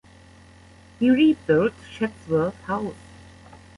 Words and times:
He 0.99 1.11
rebuilt 1.11 1.75
Chatsworth 1.95 2.59
House. 2.63 2.95